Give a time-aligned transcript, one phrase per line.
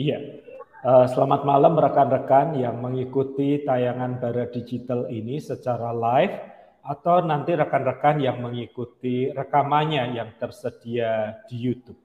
[0.00, 0.16] Iya,
[0.80, 6.40] uh, selamat malam rekan-rekan yang mengikuti tayangan Bara Digital ini secara live
[6.80, 12.00] atau nanti rekan-rekan yang mengikuti rekamannya yang tersedia di YouTube.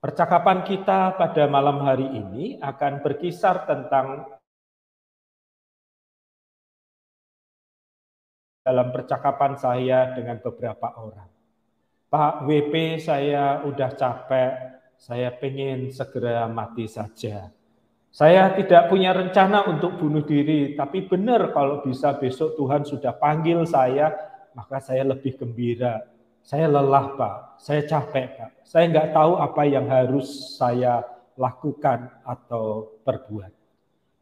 [0.00, 4.32] Percakapan kita pada malam hari ini akan berkisar tentang
[8.64, 11.28] dalam percakapan saya dengan beberapa orang.
[12.08, 14.71] Pak WP saya udah capek,
[15.02, 17.50] saya pengen segera mati saja.
[18.14, 23.66] Saya tidak punya rencana untuk bunuh diri, tapi benar kalau bisa besok Tuhan sudah panggil
[23.66, 24.14] saya,
[24.54, 26.12] maka saya lebih gembira
[26.42, 31.06] saya lelah Pak, saya capek Pak, saya nggak tahu apa yang harus saya
[31.38, 33.52] lakukan atau perbuat.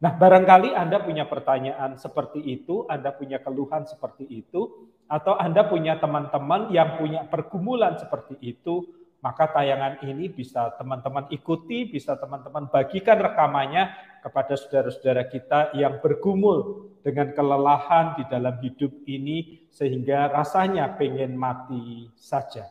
[0.01, 5.97] Nah barangkali Anda punya pertanyaan seperti itu, Anda punya keluhan seperti itu, atau Anda punya
[5.97, 8.85] teman-teman yang punya pergumulan seperti itu,
[9.21, 13.93] maka tayangan ini bisa teman-teman ikuti, bisa teman-teman bagikan rekamannya
[14.25, 22.09] kepada saudara-saudara kita yang bergumul dengan kelelahan di dalam hidup ini sehingga rasanya pengen mati
[22.17, 22.65] saja.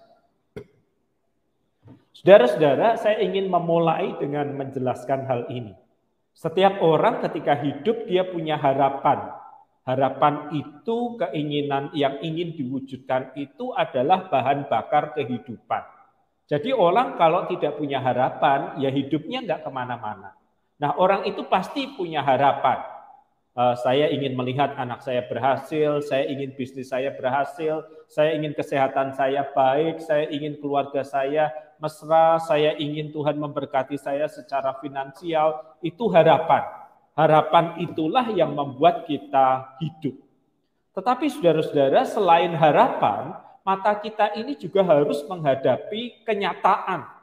[2.10, 5.72] Saudara-saudara, saya ingin memulai dengan menjelaskan hal ini.
[6.34, 9.38] Setiap orang ketika hidup dia punya harapan.
[9.86, 15.99] Harapan itu, keinginan yang ingin diwujudkan itu adalah bahan bakar kehidupan.
[16.50, 20.34] Jadi orang kalau tidak punya harapan, ya hidupnya nggak ke mana-mana.
[20.82, 22.82] Nah orang itu pasti punya harapan.
[23.54, 29.14] Uh, saya ingin melihat anak saya berhasil, saya ingin bisnis saya berhasil, saya ingin kesehatan
[29.14, 35.78] saya baik, saya ingin keluarga saya mesra, saya ingin Tuhan memberkati saya secara finansial.
[35.82, 36.66] Itu harapan.
[37.14, 40.18] Harapan itulah yang membuat kita hidup.
[40.94, 47.20] Tetapi saudara-saudara, selain harapan, mata kita ini juga harus menghadapi kenyataan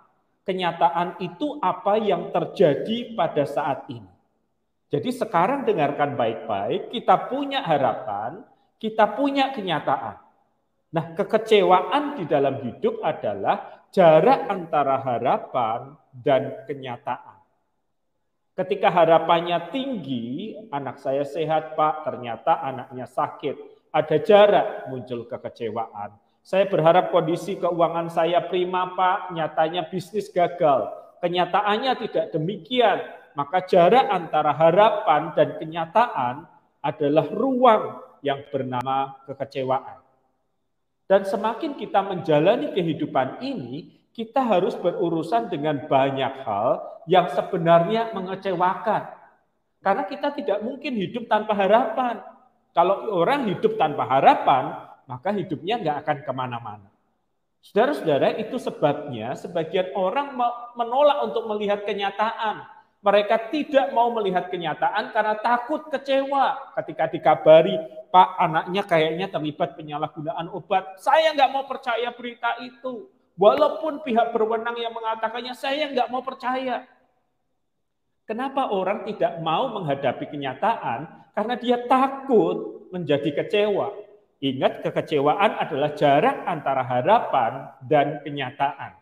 [0.48, 4.08] kenyataan itu apa yang terjadi pada saat ini.
[4.88, 8.40] Jadi sekarang dengarkan baik-baik, kita punya harapan,
[8.80, 10.16] kita punya kenyataan.
[10.96, 17.44] Nah, kekecewaan di dalam hidup adalah jarak antara harapan dan kenyataan.
[18.56, 23.92] Ketika harapannya tinggi, anak saya sehat, Pak, ternyata anaknya sakit.
[23.92, 26.16] Ada jarak muncul kekecewaan.
[26.48, 29.36] Saya berharap kondisi keuangan saya prima, Pak.
[29.36, 30.88] Nyatanya bisnis gagal.
[31.20, 33.04] Kenyataannya tidak demikian.
[33.36, 36.48] Maka jarak antara harapan dan kenyataan
[36.80, 40.00] adalah ruang yang bernama kekecewaan.
[41.04, 49.04] Dan semakin kita menjalani kehidupan ini, kita harus berurusan dengan banyak hal yang sebenarnya mengecewakan.
[49.84, 52.24] Karena kita tidak mungkin hidup tanpa harapan.
[52.72, 56.90] Kalau orang hidup tanpa harapan, maka hidupnya nggak akan ke mana-mana.
[57.64, 60.36] Saudara-saudara, itu sebabnya sebagian orang
[60.78, 62.64] menolak untuk melihat kenyataan.
[63.04, 67.76] Mereka tidak mau melihat kenyataan karena takut kecewa ketika dikabari,
[68.08, 71.00] Pak anaknya kayaknya terlibat penyalahgunaan obat.
[71.00, 73.08] Saya nggak mau percaya berita itu.
[73.38, 76.88] Walaupun pihak berwenang yang mengatakannya, saya nggak mau percaya.
[78.28, 81.32] Kenapa orang tidak mau menghadapi kenyataan?
[81.38, 84.07] Karena dia takut menjadi kecewa.
[84.38, 88.94] Ingat kekecewaan adalah jarak antara harapan dan kenyataan.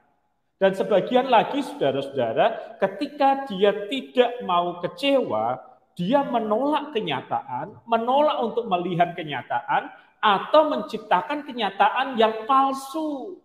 [0.55, 5.59] Dan sebagian lagi saudara-saudara, ketika dia tidak mau kecewa,
[5.99, 9.91] dia menolak kenyataan, menolak untuk melihat kenyataan,
[10.23, 13.37] atau menciptakan kenyataan yang palsu.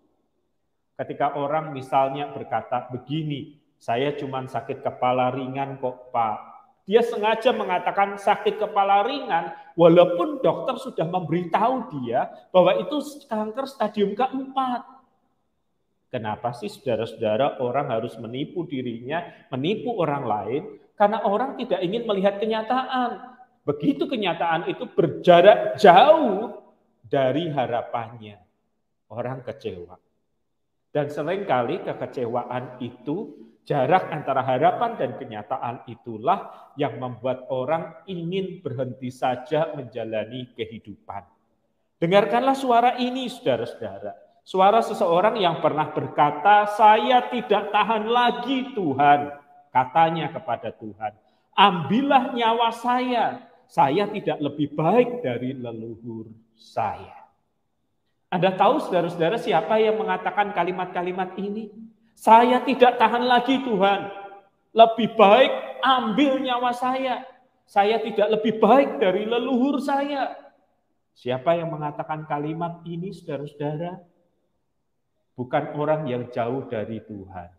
[0.95, 6.39] Ketika orang misalnya berkata begini, saya cuma sakit kepala ringan kok Pak,
[6.89, 12.99] dia sengaja mengatakan sakit kepala ringan, walaupun dokter sudah memberitahu dia bahwa itu
[13.29, 14.85] kanker stadium keempat.
[16.11, 19.23] Kenapa sih saudara-saudara orang harus menipu dirinya,
[19.55, 20.63] menipu orang lain?
[20.99, 23.39] Karena orang tidak ingin melihat kenyataan.
[23.63, 26.59] Begitu kenyataan itu berjarak jauh
[27.07, 28.43] dari harapannya.
[29.07, 29.97] Orang kecewa.
[30.91, 38.59] Dan sering kali kekecewaan itu Jarak antara harapan dan kenyataan itulah yang membuat orang ingin
[38.59, 41.23] berhenti saja menjalani kehidupan.
[42.03, 44.19] Dengarkanlah suara ini, saudara-saudara.
[44.43, 49.39] Suara seseorang yang pernah berkata, "Saya tidak tahan lagi, Tuhan."
[49.71, 51.15] Katanya kepada Tuhan,
[51.55, 53.39] "Ambillah nyawa saya.
[53.71, 56.27] Saya tidak lebih baik dari leluhur
[56.59, 57.31] saya."
[58.35, 61.90] Anda tahu, saudara-saudara, siapa yang mengatakan kalimat-kalimat ini?
[62.21, 64.13] Saya tidak tahan lagi Tuhan.
[64.77, 67.25] Lebih baik ambil nyawa saya.
[67.65, 70.37] Saya tidak lebih baik dari leluhur saya.
[71.17, 74.05] Siapa yang mengatakan kalimat ini saudara-saudara?
[75.33, 77.57] Bukan orang yang jauh dari Tuhan.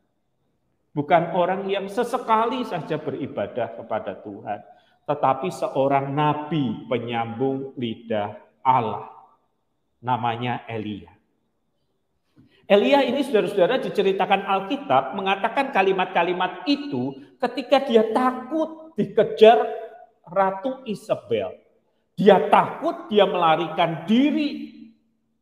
[0.94, 4.60] Bukan orang yang sesekali saja beribadah kepada Tuhan,
[5.08, 9.10] tetapi seorang nabi penyambung lidah Allah.
[10.04, 11.20] Namanya Elia.
[12.71, 19.59] Elia ini saudara-saudara diceritakan Alkitab mengatakan kalimat-kalimat itu ketika dia takut dikejar
[20.23, 21.51] Ratu Isabel.
[22.15, 24.71] Dia takut, dia melarikan diri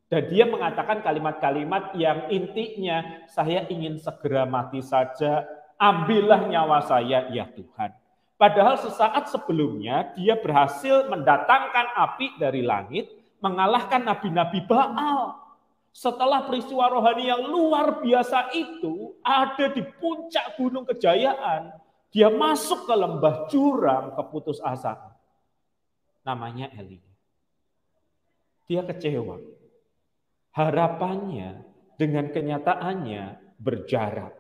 [0.10, 5.46] dan dia mengatakan kalimat-kalimat yang intinya, saya ingin segera mati saja,
[5.78, 7.94] ambillah nyawa saya ya Tuhan.
[8.42, 13.06] Padahal sesaat sebelumnya dia berhasil mendatangkan api dari langit,
[13.38, 15.49] mengalahkan nabi-nabi Baal.
[15.90, 21.76] Setelah peristiwa rohani yang luar biasa itu ada di puncak gunung kejayaan,
[22.14, 25.18] dia masuk ke lembah jurang keputusasaan.
[26.24, 27.02] Namanya Eli.
[28.70, 29.42] Dia kecewa
[30.54, 31.66] harapannya
[32.00, 33.24] dengan kenyataannya
[33.60, 34.39] berjarak.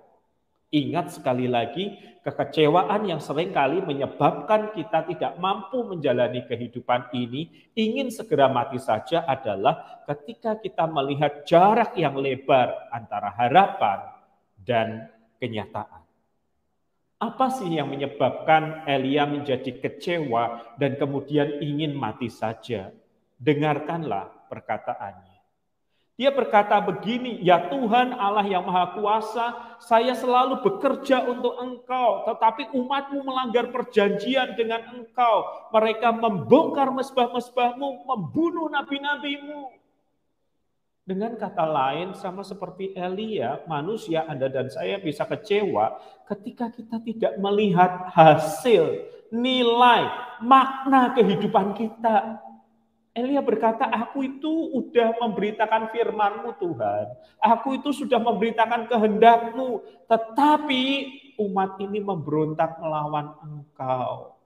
[0.69, 8.13] Ingat sekali lagi, kekecewaan yang sering kali menyebabkan kita tidak mampu menjalani kehidupan ini, ingin
[8.13, 14.13] segera mati saja adalah ketika kita melihat jarak yang lebar antara harapan
[14.61, 15.09] dan
[15.41, 16.05] kenyataan.
[17.19, 22.93] Apa sih yang menyebabkan Elia menjadi kecewa dan kemudian ingin mati saja?
[23.41, 25.28] Dengarkanlah perkataannya.
[26.19, 32.75] Dia berkata begini, ya Tuhan Allah yang Maha Kuasa, saya selalu bekerja untuk engkau, tetapi
[32.75, 35.47] umatmu melanggar perjanjian dengan engkau.
[35.71, 39.71] Mereka membongkar mesbah-mesbahmu, membunuh nabi-nabimu.
[41.07, 47.33] Dengan kata lain, sama seperti Elia, manusia Anda dan saya bisa kecewa ketika kita tidak
[47.39, 50.03] melihat hasil, nilai,
[50.43, 52.43] makna kehidupan kita.
[53.19, 57.05] Elia berkata, aku itu sudah memberitakan firmanmu Tuhan.
[57.43, 59.83] Aku itu sudah memberitakan kehendakmu.
[60.07, 60.83] Tetapi
[61.43, 64.39] umat ini memberontak melawan engkau.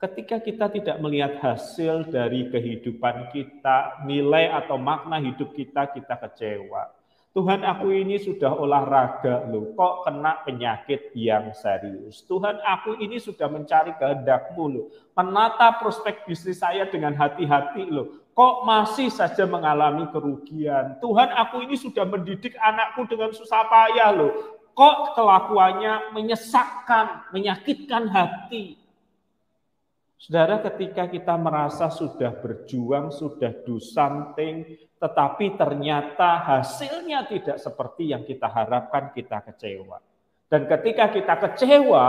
[0.00, 6.95] Ketika kita tidak melihat hasil dari kehidupan kita, nilai atau makna hidup kita, kita kecewa.
[7.36, 12.24] Tuhan aku ini sudah olahraga loh, kok kena penyakit yang serius.
[12.24, 18.64] Tuhan aku ini sudah mencari kehendakmu loh, menata prospek bisnis saya dengan hati-hati loh, kok
[18.64, 20.96] masih saja mengalami kerugian.
[21.04, 24.32] Tuhan aku ini sudah mendidik anakku dengan susah payah loh,
[24.72, 28.80] kok kelakuannya menyesakkan, menyakitkan hati.
[30.16, 34.64] Saudara, ketika kita merasa sudah berjuang, sudah do something,
[34.96, 40.00] tetapi ternyata hasilnya tidak seperti yang kita harapkan, kita kecewa.
[40.48, 42.06] Dan ketika kita kecewa,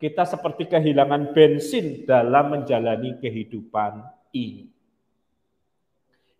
[0.00, 4.00] kita seperti kehilangan bensin dalam menjalani kehidupan
[4.32, 4.72] ini.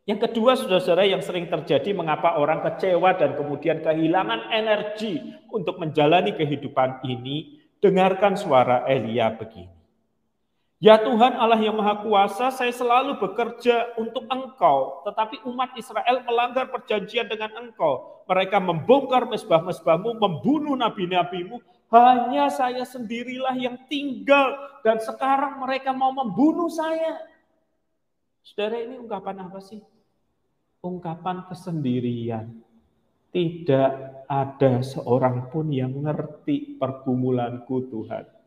[0.09, 5.21] Yang kedua, saudara-saudara, yang sering terjadi mengapa orang kecewa dan kemudian kehilangan energi
[5.53, 9.80] untuk menjalani kehidupan ini, dengarkan suara Elia begini.
[10.81, 16.73] Ya Tuhan Allah yang Maha Kuasa, saya selalu bekerja untuk Engkau, tetapi umat Israel melanggar
[16.73, 18.25] perjanjian dengan Engkau.
[18.25, 21.61] Mereka membongkar mesbah-mesbahmu, membunuh nabi-nabimu,
[21.93, 27.29] hanya saya sendirilah yang tinggal dan sekarang mereka mau membunuh saya.
[28.41, 29.85] Saudara ini ungkapan apa sih?
[30.81, 32.57] Ungkapan kesendirian.
[33.29, 33.93] Tidak
[34.25, 38.40] ada seorang pun yang ngerti pergumulanku Tuhan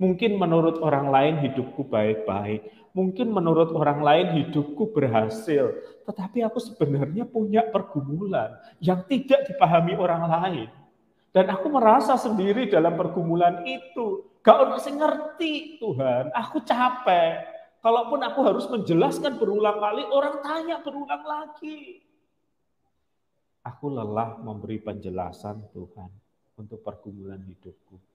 [0.00, 2.64] Mungkin menurut orang lain hidupku baik-baik.
[2.96, 5.76] Mungkin menurut orang lain hidupku berhasil.
[6.08, 10.68] Tetapi aku sebenarnya punya pergumulan yang tidak dipahami orang lain.
[11.36, 14.24] Dan aku merasa sendiri dalam pergumulan itu.
[14.40, 15.52] Gak orang sih ngerti
[15.84, 16.32] Tuhan.
[16.32, 17.44] Aku capek.
[17.84, 22.00] Kalaupun aku harus menjelaskan berulang kali, orang tanya berulang lagi.
[23.68, 26.08] Aku lelah memberi penjelasan Tuhan
[26.56, 28.09] untuk pergumulan hidupku.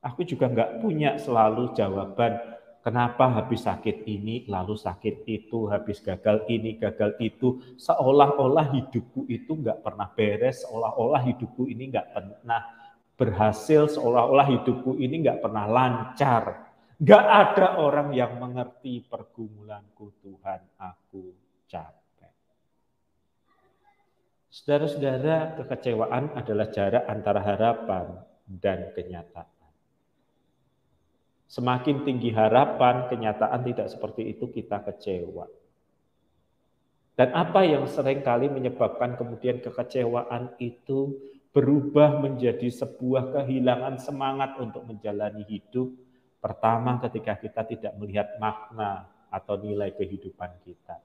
[0.00, 2.40] Aku juga nggak punya selalu jawaban
[2.80, 7.60] kenapa habis sakit ini, lalu sakit itu, habis gagal ini, gagal itu.
[7.76, 12.60] Seolah-olah hidupku itu nggak pernah beres, seolah-olah hidupku ini nggak pernah
[13.20, 16.72] berhasil, seolah-olah hidupku ini nggak pernah lancar.
[17.00, 21.32] Nggak ada orang yang mengerti pergumulanku Tuhan, aku
[21.68, 22.32] capek.
[24.50, 29.59] Saudara-saudara, kekecewaan adalah jarak antara harapan dan kenyataan.
[31.50, 35.50] Semakin tinggi harapan, kenyataan tidak seperti itu, kita kecewa.
[37.18, 41.18] Dan apa yang sering kali menyebabkan kemudian kekecewaan itu
[41.50, 45.90] berubah menjadi sebuah kehilangan semangat untuk menjalani hidup.
[46.38, 51.02] Pertama, ketika kita tidak melihat makna atau nilai kehidupan kita.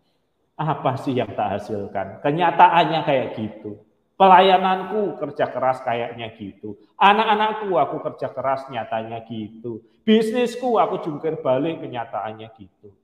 [0.56, 2.22] Apa sih yang tak hasilkan?
[2.22, 3.82] Kenyataannya kayak gitu.
[4.16, 6.80] Pelayananku kerja keras kayaknya gitu.
[6.96, 9.84] Anak-anakku aku kerja keras nyatanya gitu.
[10.08, 12.96] Bisnisku aku jungkir balik kenyataannya gitu.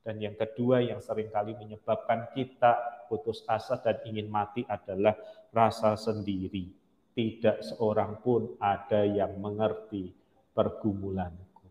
[0.00, 5.12] Dan yang kedua yang sering kali menyebabkan kita putus asa dan ingin mati adalah
[5.52, 6.72] rasa sendiri.
[7.12, 10.08] Tidak seorang pun ada yang mengerti
[10.56, 11.66] pergumulanku.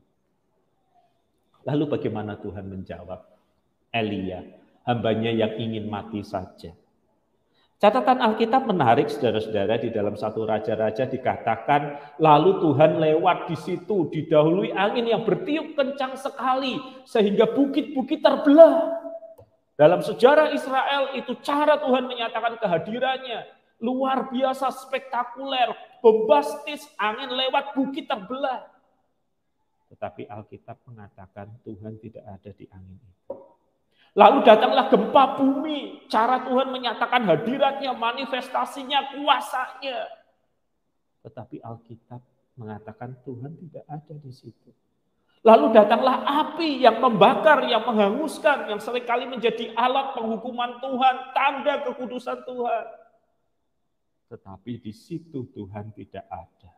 [1.65, 3.25] Lalu bagaimana Tuhan menjawab?
[3.89, 4.45] Elia,
[4.85, 6.77] hambanya yang ingin mati saja.
[7.77, 14.73] Catatan Alkitab menarik saudara-saudara di dalam satu raja-raja dikatakan lalu Tuhan lewat di situ didahului
[14.73, 18.97] angin yang bertiup kencang sekali sehingga bukit-bukit terbelah.
[19.77, 23.45] Dalam sejarah Israel itu cara Tuhan menyatakan kehadirannya
[23.77, 25.69] luar biasa spektakuler,
[26.01, 28.73] bombastis, angin lewat bukit terbelah.
[29.93, 33.56] Tetapi Alkitab mengatakan Tuhan tidak ada di angin itu.
[34.17, 36.09] Lalu datanglah gempa bumi.
[36.09, 40.09] Cara Tuhan menyatakan hadiratnya, manifestasinya, kuasanya.
[41.21, 42.25] Tetapi Alkitab
[42.57, 44.73] mengatakan Tuhan tidak ada di situ.
[45.45, 51.85] Lalu datanglah api yang membakar, yang menghanguskan, yang sering kali menjadi alat penghukuman Tuhan, tanda
[51.85, 52.85] kekudusan Tuhan.
[54.33, 56.73] Tetapi di situ Tuhan tidak ada.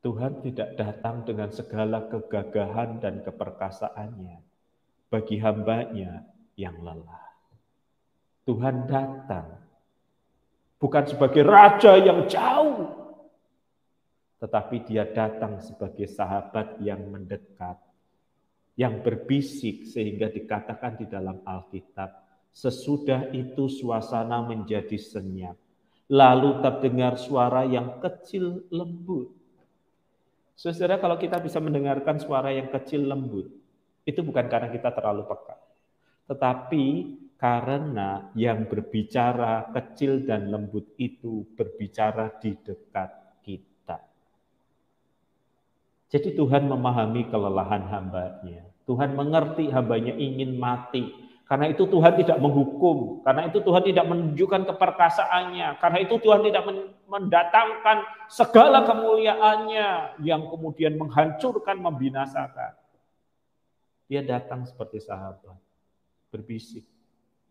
[0.00, 4.47] Tuhan tidak datang dengan segala kegagahan dan keperkasaannya
[5.08, 6.24] bagi hambanya
[6.54, 7.26] yang lelah.
[8.44, 9.60] Tuhan datang
[10.80, 12.88] bukan sebagai raja yang jauh,
[14.38, 17.76] tetapi dia datang sebagai sahabat yang mendekat,
[18.78, 22.24] yang berbisik sehingga dikatakan di dalam Alkitab,
[22.54, 25.58] sesudah itu suasana menjadi senyap,
[26.08, 29.34] lalu terdengar suara yang kecil lembut.
[30.58, 33.57] Saudara, kalau kita bisa mendengarkan suara yang kecil lembut,
[34.08, 35.56] itu bukan karena kita terlalu peka,
[36.32, 36.84] tetapi
[37.38, 44.00] karena yang berbicara kecil dan lembut itu berbicara di dekat kita.
[46.08, 48.66] Jadi Tuhan memahami kelelahan hambanya.
[48.88, 51.12] Tuhan mengerti hambanya ingin mati.
[51.44, 53.22] Karena itu Tuhan tidak menghukum.
[53.22, 55.78] Karena itu Tuhan tidak menunjukkan keperkasaannya.
[55.78, 56.64] Karena itu Tuhan tidak
[57.06, 57.96] mendatangkan
[58.28, 62.87] segala kemuliaannya yang kemudian menghancurkan, membinasakan.
[64.08, 65.60] Dia datang seperti sahabat,
[66.32, 66.82] berbisik,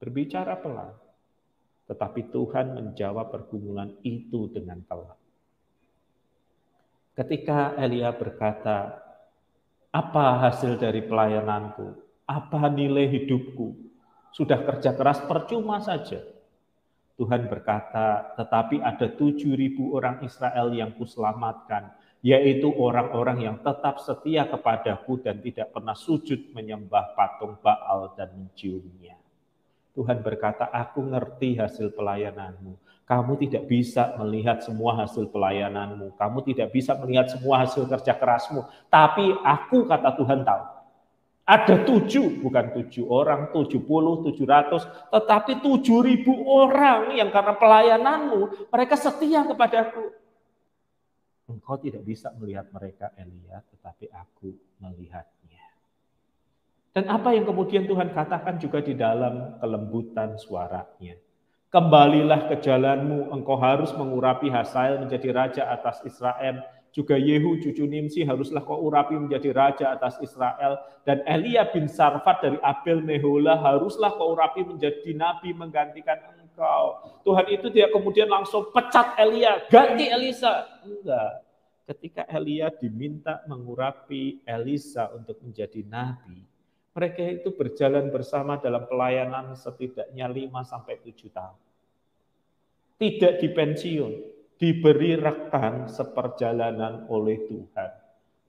[0.02, 0.90] berbicara pelan.
[1.86, 5.16] Tetapi Tuhan menjawab pergumulan itu dengan pelan.
[7.14, 9.08] Ketika Elia berkata,
[9.94, 11.98] apa hasil dari pelayananku?
[12.28, 13.74] Apa nilai hidupku?
[14.36, 16.22] Sudah kerja keras percuma saja.
[17.18, 24.50] Tuhan berkata, tetapi ada tujuh ribu orang Israel yang kuselamatkan yaitu orang-orang yang tetap setia
[24.50, 29.16] kepadaku dan tidak pernah sujud menyembah patung Baal dan menciumnya.
[29.98, 32.78] Tuhan berkata, aku ngerti hasil pelayananmu.
[33.08, 36.14] Kamu tidak bisa melihat semua hasil pelayananmu.
[36.20, 38.68] Kamu tidak bisa melihat semua hasil kerja kerasmu.
[38.92, 40.64] Tapi aku, kata Tuhan, tahu.
[41.48, 47.56] Ada tujuh, bukan tujuh orang, tujuh puluh, tujuh ratus, tetapi tujuh ribu orang yang karena
[47.56, 50.12] pelayananmu, mereka setia kepadaku.
[51.48, 54.52] Engkau tidak bisa melihat mereka, Elia, tetapi aku
[54.84, 55.64] melihatnya.
[56.92, 61.16] Dan apa yang kemudian Tuhan katakan juga di dalam kelembutan suaranya.
[61.72, 66.64] Kembalilah ke jalanmu, engkau harus mengurapi Hasael menjadi raja atas Israel.
[66.96, 70.80] Juga Yehu cucu Nimsi haruslah kau urapi menjadi raja atas Israel.
[71.04, 76.18] Dan Elia bin Sarfat dari Abel Mehola haruslah kau urapi menjadi nabi menggantikan
[76.58, 76.86] engkau.
[77.22, 80.66] Tuhan itu dia kemudian langsung pecat Elia, ganti Elisa.
[80.82, 81.46] Enggak.
[81.86, 86.42] Ketika Elia diminta mengurapi Elisa untuk menjadi nabi,
[86.98, 91.62] mereka itu berjalan bersama dalam pelayanan setidaknya 5 sampai 7 tahun.
[92.98, 94.14] Tidak dipensiun,
[94.58, 97.92] diberi rekan seperjalanan oleh Tuhan.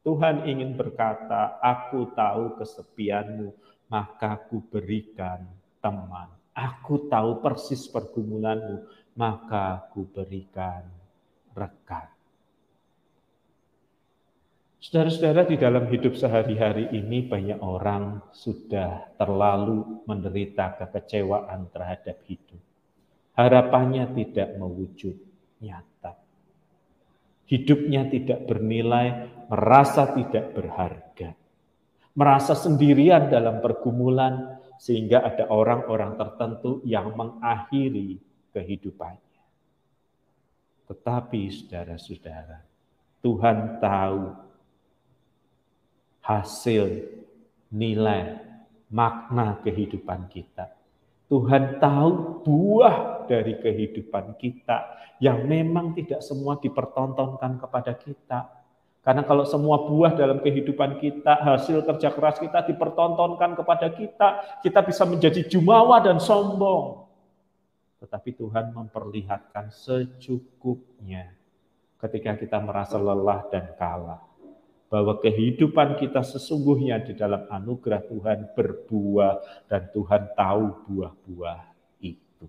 [0.00, 3.52] Tuhan ingin berkata, aku tahu kesepianmu,
[3.92, 5.44] maka aku berikan
[5.84, 6.37] teman.
[6.58, 8.82] Aku tahu persis pergumulanmu,
[9.14, 10.82] maka aku berikan
[11.54, 12.10] rekan.
[14.78, 22.62] Saudara-saudara, di dalam hidup sehari-hari ini banyak orang sudah terlalu menderita kekecewaan terhadap hidup.
[23.38, 25.14] Harapannya tidak mewujud
[25.62, 26.18] nyata.
[27.46, 31.38] Hidupnya tidak bernilai, merasa tidak berharga.
[32.18, 38.22] Merasa sendirian dalam pergumulan, sehingga ada orang-orang tertentu yang mengakhiri
[38.54, 39.42] kehidupannya.
[40.88, 42.64] Tetapi saudara-saudara,
[43.20, 44.22] Tuhan tahu
[46.24, 47.04] hasil
[47.68, 48.40] nilai
[48.88, 50.72] makna kehidupan kita.
[51.28, 58.48] Tuhan tahu buah dari kehidupan kita yang memang tidak semua dipertontonkan kepada kita.
[59.08, 64.84] Karena kalau semua buah dalam kehidupan kita, hasil kerja keras kita dipertontonkan kepada kita, kita
[64.84, 67.08] bisa menjadi jumawa dan sombong.
[68.04, 71.32] Tetapi Tuhan memperlihatkan secukupnya
[71.96, 74.20] ketika kita merasa lelah dan kalah
[74.92, 81.60] bahwa kehidupan kita sesungguhnya di dalam anugerah Tuhan berbuah dan Tuhan tahu buah-buah
[82.04, 82.44] itu.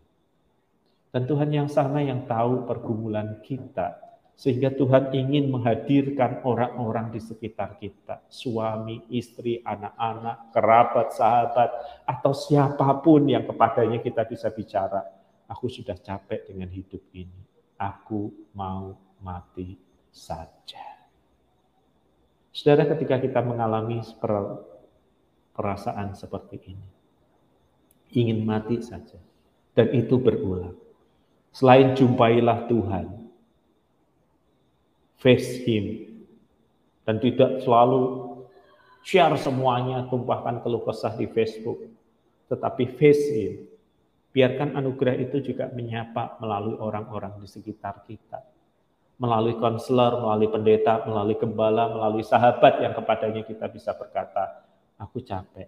[1.07, 4.08] Dan Tuhan yang sama yang tahu pergumulan kita
[4.39, 11.69] sehingga Tuhan ingin menghadirkan orang-orang di sekitar kita, suami, istri, anak-anak, kerabat, sahabat,
[12.07, 15.03] atau siapa pun yang kepadanya kita bisa bicara.
[15.51, 17.43] Aku sudah capek dengan hidup ini.
[17.75, 19.75] Aku mau mati
[20.07, 20.87] saja.
[22.55, 23.99] Saudara, ketika kita mengalami
[25.51, 26.87] perasaan seperti ini,
[28.15, 29.19] ingin mati saja,
[29.75, 30.79] dan itu berulang.
[31.51, 33.18] Selain jumpailah Tuhan,
[35.19, 36.09] face Him,
[37.03, 38.33] dan tidak selalu
[39.03, 41.85] share semuanya, tumpahkan keluh kesah di Facebook,
[42.47, 43.53] tetapi face Him.
[44.29, 48.39] Biarkan anugerah itu juga menyapa melalui orang-orang di sekitar kita
[49.19, 54.63] melalui konselor, melalui pendeta, melalui gembala, melalui sahabat yang kepadanya kita bisa berkata,
[54.95, 55.67] aku capek,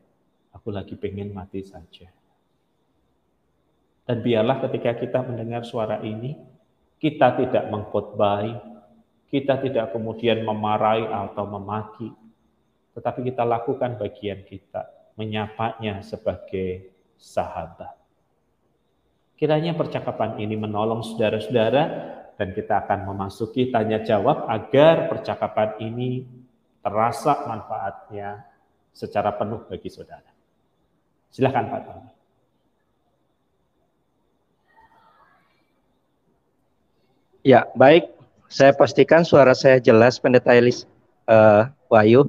[0.55, 2.08] aku lagi pengen mati saja.
[4.08, 6.39] Dan biarlah ketika kita mendengar suara ini,
[6.96, 8.71] kita tidak mengkhotbahi,
[9.32, 12.12] kita tidak kemudian memarahi atau memaki,
[12.92, 17.96] tetapi kita lakukan bagian kita, menyapanya sebagai sahabat.
[19.40, 21.84] Kiranya percakapan ini menolong saudara-saudara
[22.36, 26.28] dan kita akan memasuki tanya jawab agar percakapan ini
[26.84, 28.46] terasa manfaatnya
[28.92, 30.30] secara penuh bagi saudara.
[31.32, 32.12] Silakan Pak Tony.
[37.42, 38.21] Ya, baik.
[38.51, 40.84] Saya pastikan suara saya jelas, Pendeta Elis
[41.32, 42.28] uh, Wahyu.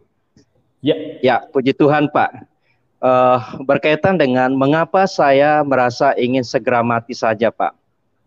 [0.78, 0.94] Ya.
[1.18, 2.46] Ya, puji Tuhan Pak.
[3.02, 7.74] Uh, berkaitan dengan mengapa saya merasa ingin segera mati saja Pak.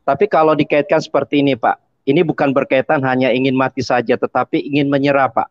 [0.04, 4.92] Tapi kalau dikaitkan seperti ini, Pak, ini bukan berkaitan hanya ingin mati saja, tetapi ingin
[4.92, 5.48] menyerah, Pak.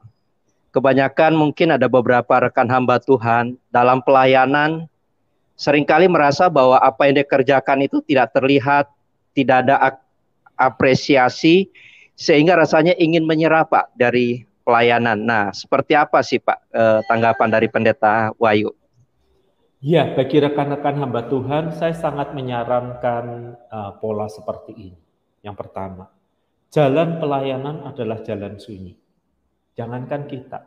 [0.77, 4.85] Kebanyakan mungkin ada beberapa rekan hamba Tuhan dalam pelayanan
[5.57, 8.91] sering kali merasa bahwa apa yang dikerjakan itu tidak terlihat,
[9.33, 9.97] tidak ada
[10.59, 11.71] apresiasi,
[12.15, 15.21] sehingga rasanya ingin menyerah, Pak, dari pelayanan.
[15.21, 18.73] Nah, seperti apa sih, Pak, eh, tanggapan dari Pendeta Wahyu?
[19.85, 25.01] Ya, bagi rekan-rekan hamba Tuhan, saya sangat menyarankan uh, pola seperti ini.
[25.45, 26.09] Yang pertama,
[26.73, 28.97] jalan pelayanan adalah jalan sunyi.
[29.77, 30.65] Jangankan kita,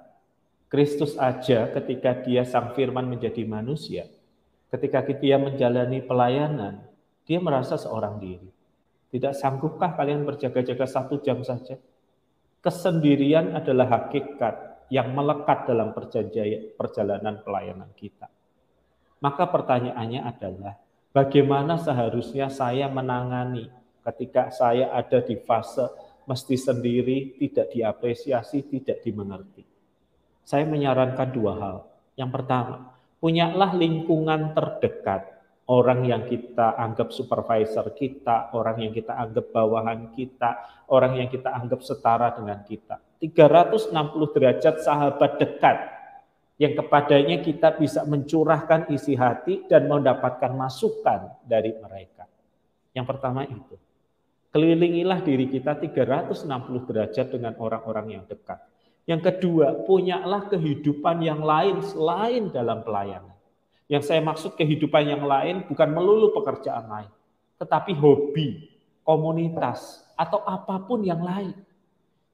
[0.70, 4.06] Kristus aja ketika dia sang firman menjadi manusia,
[4.70, 6.86] ketika dia menjalani pelayanan,
[7.26, 8.54] dia merasa seorang diri.
[9.08, 11.80] Tidak sanggupkah kalian berjaga-jaga satu jam saja?
[12.60, 15.96] Kesendirian adalah hakikat yang melekat dalam
[16.76, 18.28] perjalanan pelayanan kita.
[19.24, 20.76] Maka pertanyaannya adalah,
[21.16, 23.72] bagaimana seharusnya saya menangani
[24.04, 25.88] ketika saya ada di fase
[26.28, 29.64] mesti sendiri, tidak diapresiasi, tidak dimengerti.
[30.44, 31.78] Saya menyarankan dua hal.
[32.20, 32.76] Yang pertama,
[33.20, 35.37] punyalah lingkungan terdekat,
[35.68, 41.52] orang yang kita anggap supervisor kita, orang yang kita anggap bawahan kita, orang yang kita
[41.52, 43.04] anggap setara dengan kita.
[43.20, 43.92] 360
[44.36, 45.78] derajat sahabat dekat
[46.58, 52.26] yang kepadanya kita bisa mencurahkan isi hati dan mendapatkan masukan dari mereka.
[52.98, 53.78] Yang pertama itu,
[54.50, 56.50] kelilingilah diri kita 360
[56.90, 58.58] derajat dengan orang-orang yang dekat.
[59.06, 63.37] Yang kedua, punyalah kehidupan yang lain selain dalam pelayanan.
[63.88, 67.12] Yang saya maksud kehidupan yang lain bukan melulu pekerjaan lain,
[67.56, 68.68] tetapi hobi,
[69.08, 71.56] komunitas, atau apa pun yang lain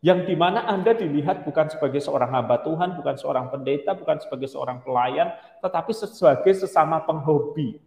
[0.03, 4.51] yang di mana Anda dilihat bukan sebagai seorang hamba Tuhan, bukan seorang pendeta, bukan sebagai
[4.51, 5.31] seorang pelayan,
[5.63, 7.79] tetapi sebagai sesama penghobi.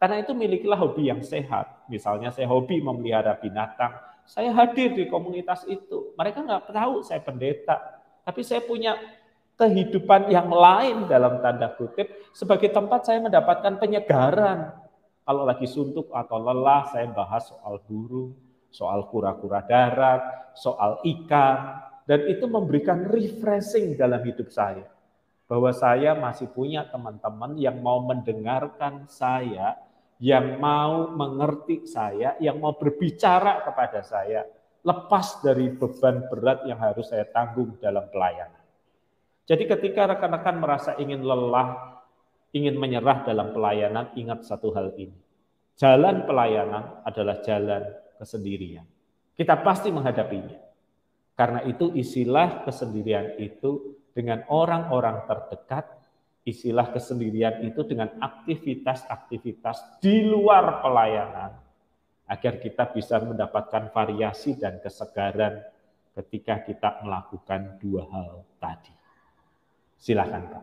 [0.00, 1.84] Karena itu milikilah hobi yang sehat.
[1.92, 3.92] Misalnya saya hobi memelihara binatang,
[4.24, 6.16] saya hadir di komunitas itu.
[6.16, 8.96] Mereka nggak tahu saya pendeta, tapi saya punya
[9.62, 14.74] kehidupan yang lain dalam tanda kutip sebagai tempat saya mendapatkan penyegaran.
[15.22, 18.34] Kalau lagi suntuk atau lelah, saya bahas soal burung,
[18.74, 21.78] soal kura-kura darat, soal ikan,
[22.10, 24.82] dan itu memberikan refreshing dalam hidup saya.
[25.46, 29.78] Bahwa saya masih punya teman-teman yang mau mendengarkan saya,
[30.18, 34.42] yang mau mengerti saya, yang mau berbicara kepada saya,
[34.82, 38.61] lepas dari beban berat yang harus saya tanggung dalam pelayanan.
[39.46, 41.98] Jadi ketika rekan-rekan merasa ingin lelah,
[42.54, 45.22] ingin menyerah dalam pelayanan, ingat satu hal ini
[45.82, 47.82] Jalan pelayanan adalah jalan
[48.20, 48.84] kesendirian.
[49.32, 50.60] Kita pasti menghadapinya.
[51.32, 55.88] Karena itu istilah kesendirian itu dengan orang-orang terdekat,
[56.44, 61.56] istilah kesendirian itu dengan aktivitas-aktivitas di luar pelayanan
[62.28, 65.64] agar kita bisa mendapatkan variasi dan kesegaran
[66.12, 69.01] ketika kita melakukan dua hal tadi.
[70.02, 70.62] Silakan Pak.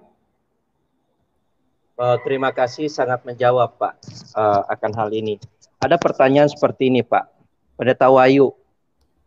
[1.96, 3.96] Uh, terima kasih sangat menjawab Pak
[4.36, 5.40] uh, akan hal ini.
[5.80, 7.32] Ada pertanyaan seperti ini Pak.
[7.80, 8.52] Pendeta Wayu,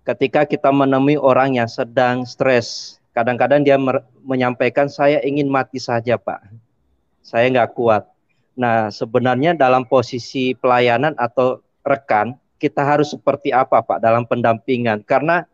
[0.04, 3.80] ketika kita menemui orang yang sedang stres, kadang-kadang dia
[4.20, 6.44] menyampaikan saya ingin mati saja Pak.
[7.24, 8.04] Saya nggak kuat.
[8.52, 15.08] Nah sebenarnya dalam posisi pelayanan atau rekan, kita harus seperti apa Pak dalam pendampingan?
[15.08, 15.48] Karena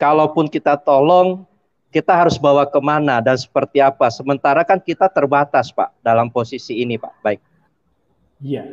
[0.00, 1.44] kalaupun kita tolong,
[1.90, 4.06] kita harus bawa ke mana dan seperti apa.
[4.14, 7.12] Sementara kan kita terbatas, Pak, dalam posisi ini, Pak.
[7.20, 7.40] Baik.
[8.40, 8.64] Iya.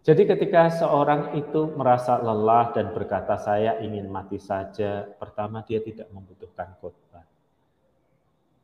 [0.00, 6.08] Jadi ketika seorang itu merasa lelah dan berkata saya ingin mati saja, pertama dia tidak
[6.08, 7.26] membutuhkan khotbah.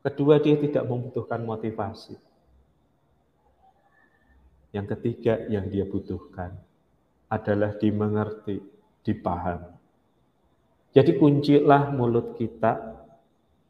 [0.01, 2.17] Kedua dia tidak membutuhkan motivasi.
[4.73, 6.57] Yang ketiga yang dia butuhkan
[7.29, 8.57] adalah dimengerti,
[9.05, 9.77] dipahami.
[10.97, 12.96] Jadi kuncilah mulut kita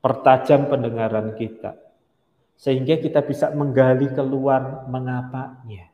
[0.07, 1.75] pertajam pendengaran kita,
[2.55, 5.91] sehingga kita bisa menggali keluar mengapanya.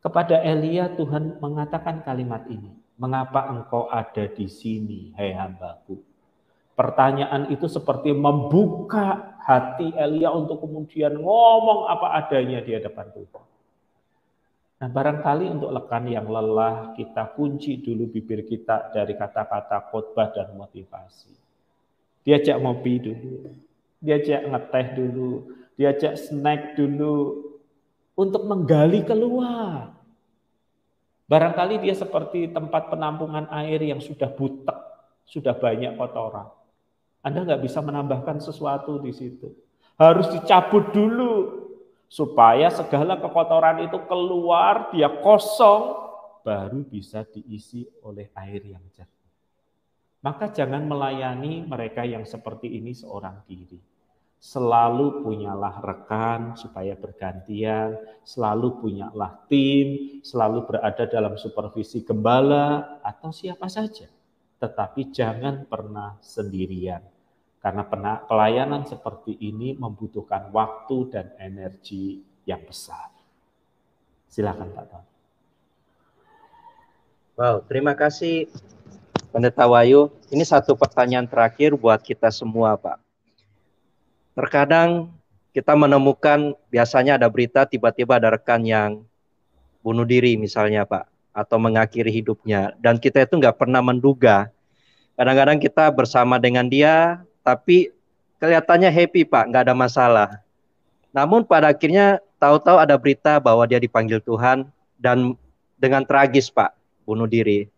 [0.00, 6.00] Kepada Elia Tuhan mengatakan kalimat ini, mengapa engkau ada di sini, hai hambaku?
[6.72, 13.46] Pertanyaan itu seperti membuka hati Elia untuk kemudian ngomong apa adanya di hadapan Tuhan.
[14.80, 20.56] Nah barangkali untuk lekan yang lelah, kita kunci dulu bibir kita dari kata-kata khotbah dan
[20.56, 21.47] motivasi
[22.28, 23.56] diajak ngopi dulu,
[24.04, 25.48] diajak ngeteh dulu,
[25.80, 27.40] diajak snack dulu
[28.12, 29.96] untuk menggali keluar.
[31.24, 34.76] Barangkali dia seperti tempat penampungan air yang sudah butek,
[35.24, 36.52] sudah banyak kotoran.
[37.24, 39.48] Anda nggak bisa menambahkan sesuatu di situ.
[39.96, 41.64] Harus dicabut dulu
[42.12, 45.96] supaya segala kekotoran itu keluar, dia kosong,
[46.44, 49.17] baru bisa diisi oleh air yang jernih.
[50.18, 53.78] Maka jangan melayani mereka yang seperti ini seorang diri.
[54.38, 63.66] Selalu punyalah rekan supaya bergantian, selalu punyalah tim, selalu berada dalam supervisi gembala atau siapa
[63.66, 64.06] saja.
[64.58, 67.02] Tetapi jangan pernah sendirian.
[67.58, 67.82] Karena
[68.26, 73.10] pelayanan seperti ini membutuhkan waktu dan energi yang besar.
[74.30, 75.04] Silakan Pak Tom.
[77.38, 78.50] Wow, terima kasih
[79.38, 82.98] Pendeta Wayu, ini satu pertanyaan terakhir buat kita semua, Pak.
[84.34, 85.14] Terkadang
[85.54, 89.06] kita menemukan biasanya ada berita tiba-tiba ada rekan yang
[89.78, 94.50] bunuh diri misalnya, Pak, atau mengakhiri hidupnya, dan kita itu nggak pernah menduga.
[95.14, 97.94] Kadang-kadang kita bersama dengan dia, tapi
[98.42, 100.28] kelihatannya happy, Pak, nggak ada masalah.
[101.14, 104.66] Namun pada akhirnya tahu-tahu ada berita bahwa dia dipanggil Tuhan
[104.98, 105.38] dan
[105.78, 106.74] dengan tragis, Pak,
[107.06, 107.77] bunuh diri.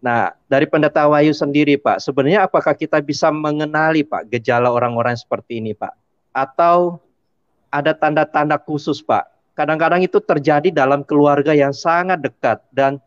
[0.00, 5.58] Nah, dari pendeta Wahyu sendiri, Pak, sebenarnya apakah kita bisa mengenali, Pak, gejala orang-orang seperti
[5.58, 5.92] ini, Pak?
[6.36, 7.00] Atau
[7.72, 9.26] ada tanda-tanda khusus, Pak?
[9.56, 13.00] Kadang-kadang itu terjadi dalam keluarga yang sangat dekat dan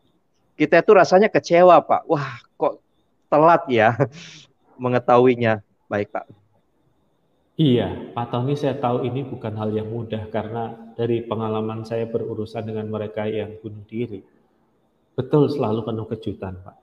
[0.58, 2.10] kita itu rasanya kecewa, Pak.
[2.10, 2.82] Wah, kok
[3.30, 3.94] telat ya
[4.84, 5.62] mengetahuinya.
[5.86, 6.26] Baik, Pak.
[7.60, 12.64] Iya, Pak Tony saya tahu ini bukan hal yang mudah karena dari pengalaman saya berurusan
[12.64, 14.24] dengan mereka yang bunuh diri.
[15.20, 16.80] Betul selalu penuh kejutan, Pak.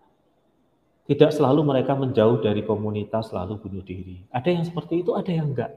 [1.09, 4.29] Tidak selalu mereka menjauh dari komunitas lalu bunuh diri.
[4.29, 5.73] Ada yang seperti itu, ada yang enggak.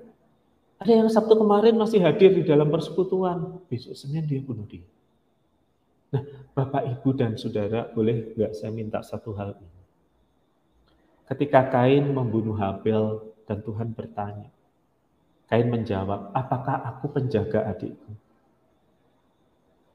[0.83, 4.91] Ada yang Sabtu kemarin masih hadir di dalam persekutuan, besok Senin dia bunuh diri.
[6.11, 9.81] Nah, Bapak, Ibu, dan Saudara, boleh enggak saya minta satu hal ini?
[11.31, 14.51] Ketika Kain membunuh Habel dan Tuhan bertanya,
[15.47, 18.11] Kain menjawab, apakah aku penjaga adikku?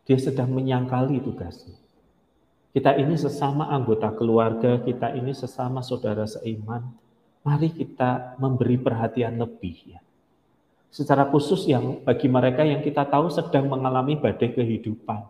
[0.09, 1.84] Dia sedang menyangkali tugasnya.
[2.75, 6.83] Kita ini sesama anggota keluarga, kita ini sesama saudara seiman.
[7.47, 10.03] Mari kita memberi perhatian lebih ya.
[10.91, 15.23] Secara khusus yang bagi mereka yang kita tahu sedang mengalami badai kehidupan.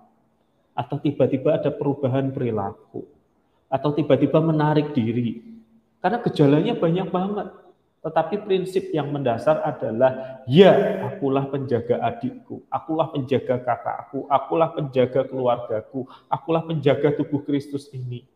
[0.73, 3.05] Atau tiba-tiba ada perubahan perilaku.
[3.69, 5.45] Atau tiba-tiba menarik diri.
[6.01, 7.49] Karena gejalanya banyak banget.
[8.05, 16.05] Tetapi prinsip yang mendasar adalah, ya akulah penjaga adikku, akulah penjaga kakakku, akulah penjaga keluargaku,
[16.29, 18.29] akulah penjaga tubuh Kristus ini.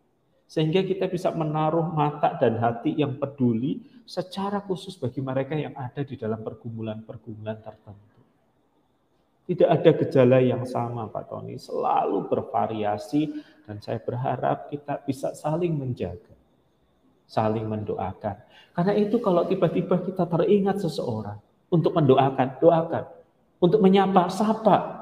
[0.49, 6.01] Sehingga kita bisa menaruh mata dan hati yang peduli secara khusus bagi mereka yang ada
[6.01, 8.19] di dalam pergumulan-pergumulan tertentu.
[9.45, 13.29] Tidak ada gejala yang sama Pak Tony, selalu bervariasi
[13.69, 16.33] dan saya berharap kita bisa saling menjaga,
[17.29, 18.35] saling mendoakan.
[18.73, 21.37] Karena itu kalau tiba-tiba kita teringat seseorang
[21.69, 23.05] untuk mendoakan, doakan.
[23.61, 24.97] Untuk menyapa, sapa.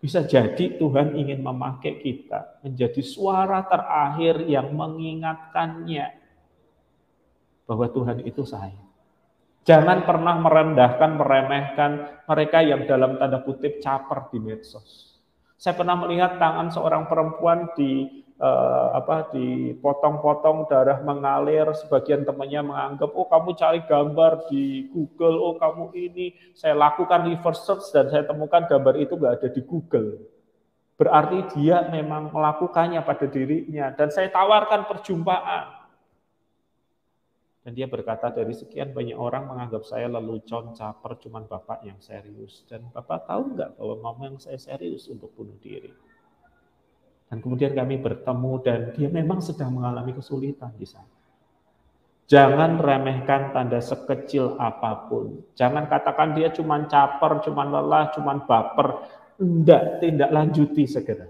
[0.00, 6.16] Bisa jadi Tuhan ingin memakai kita menjadi suara terakhir yang mengingatkannya
[7.68, 8.88] bahwa Tuhan itu sayang.
[9.68, 11.90] Jangan pernah merendahkan, meremehkan
[12.24, 15.20] mereka yang dalam tanda kutip caper di medsos.
[15.60, 21.68] Saya pernah melihat tangan seorang perempuan di eh, apa dipotong-potong darah mengalir.
[21.76, 26.32] Sebagian temannya menganggap, oh kamu cari gambar di Google, oh kamu ini.
[26.56, 30.24] Saya lakukan reverse search dan saya temukan gambar itu nggak ada di Google.
[31.00, 33.88] Berarti dia memang melakukannya pada dirinya.
[33.92, 35.80] Dan saya tawarkan perjumpaan.
[37.60, 42.64] Dan dia berkata dari sekian banyak orang menganggap saya lelucon, caper, cuman bapak yang serius.
[42.68, 45.92] Dan bapak tahu nggak bahwa mama yang saya serius untuk bunuh diri.
[47.30, 51.06] Dan kemudian kami bertemu dan dia memang sedang mengalami kesulitan di sana.
[52.26, 55.42] Jangan remehkan tanda sekecil apa pun.
[55.54, 59.06] Jangan katakan dia cuma caper, cuma lelah, cuma baper.
[59.38, 61.26] Enggak, tindak lanjuti segera.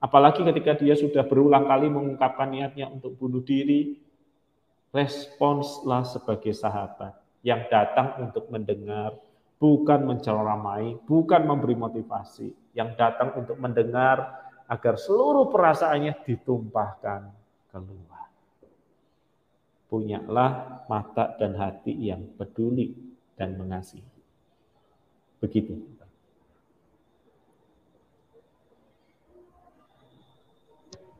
[0.00, 3.96] Apalagi ketika dia sudah berulang kali mengungkapkan niatnya untuk bunuh diri,
[4.92, 9.16] responslah sebagai sahabat yang datang untuk mendengar,
[9.56, 17.30] bukan menceramai, bukan memberi motivasi, yang datang untuk mendengar agar seluruh perasaannya ditumpahkan
[17.70, 18.26] keluar.
[19.86, 22.90] Punyalah mata dan hati yang peduli
[23.38, 24.02] dan mengasihi.
[25.38, 25.78] Begitu.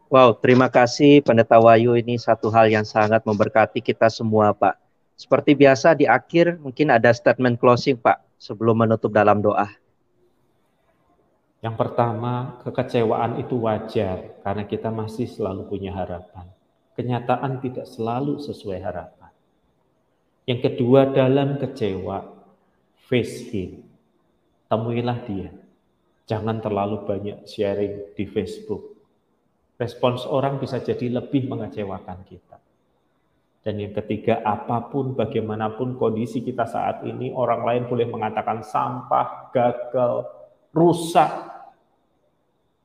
[0.06, 4.78] Wow, terima kasih Pendeta Wayu ini satu hal yang sangat memberkati kita semua Pak.
[5.18, 9.66] Seperti biasa di akhir mungkin ada statement closing Pak sebelum menutup dalam doa.
[11.64, 16.46] Yang pertama, kekecewaan itu wajar karena kita masih selalu punya harapan.
[16.96, 19.32] Kenyataan tidak selalu sesuai harapan.
[20.46, 22.22] Yang kedua, dalam kecewa,
[23.08, 23.82] face him.
[24.68, 25.50] Temuilah dia.
[26.26, 28.96] Jangan terlalu banyak sharing di Facebook
[29.76, 32.58] respons orang bisa jadi lebih mengecewakan kita.
[33.60, 39.50] Dan yang ketiga, apa pun bagaimanapun kondisi kita saat ini, orang lain boleh mengatakan sampah,
[39.50, 40.22] gagal,
[40.76, 41.32] rusak.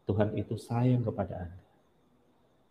[0.08, 1.62] Tuhan itu sayang kepada Anda.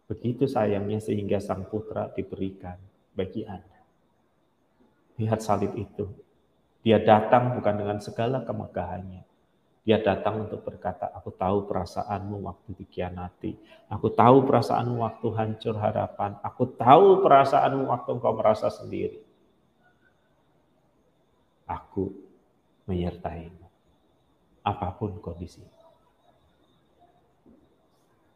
[0.08, 2.80] Begitu sayangnya sehingga sang putra diberikan
[3.12, 3.80] bagi Anda.
[5.20, 6.08] Lihat salib itu.
[6.80, 9.22] Dia datang bukan dengan segala kemegahannya,
[9.80, 13.56] dia datang untuk berkata, aku tahu perasaanmu waktu dikhianati.
[13.88, 16.36] Aku tahu perasaanmu waktu hancur harapan.
[16.44, 19.24] Aku tahu perasaanmu waktu engkau merasa sendiri.
[21.64, 22.12] Aku
[22.84, 23.59] menyertaimu.
[24.60, 25.64] Apa pun kondisi.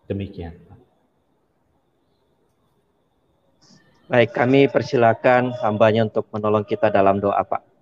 [0.08, 0.56] Demikian.
[4.04, 7.74] Baik, kami persilakan hambanya untuk menolong kita dalam doa, Pak.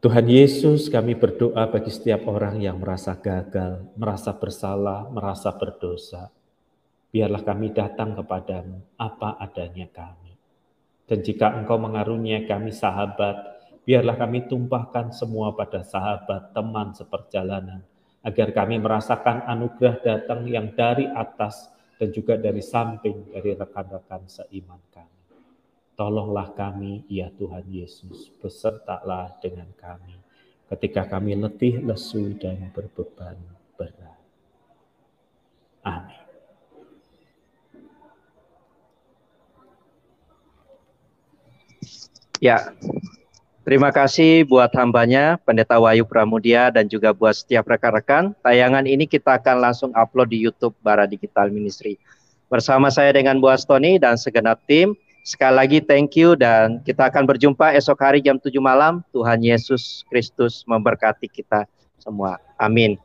[0.00, 6.32] Tuhan Yesus, kami berdoa bagi setiap orang yang merasa gagal, merasa bersalah, merasa berdosa.
[7.12, 10.32] Biarlah kami datang kepadamu apa adanya kami.
[11.04, 17.80] Dan jika engkau mengarunia kami sahabat, biarlah kami tumpahkan semua pada sahabat, teman seperjalanan,
[18.20, 24.80] agar kami merasakan anugerah datang yang dari atas dan juga dari samping dari rekan-rekan seiman
[24.92, 25.20] kami.
[25.96, 30.20] Tolonglah kami, ya Tuhan Yesus, besertalah dengan kami
[30.70, 33.34] ketika kami letih, lesu, dan berbeban
[33.74, 34.22] berat.
[35.82, 36.22] Amin.
[42.40, 42.72] Ya,
[43.70, 48.34] terima kasih buat hambanya, Pendeta Wayu Pramudia, dan juga buat setiap rekan-rekan.
[48.42, 51.94] Tayangan ini kita akan langsung upload di YouTube Bara Digital Ministry.
[52.50, 57.28] Bersama saya dengan Bu Astoni dan segenap tim, Sekali lagi thank you dan kita akan
[57.28, 59.04] berjumpa esok hari jam 7 malam.
[59.12, 61.68] Tuhan Yesus Kristus memberkati kita
[62.00, 62.40] semua.
[62.56, 62.96] Amin.